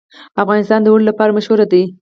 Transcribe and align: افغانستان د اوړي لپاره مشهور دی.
افغانستان 0.43 0.79
د 0.81 0.87
اوړي 0.89 1.05
لپاره 1.09 1.35
مشهور 1.37 1.59
دی. 1.71 1.83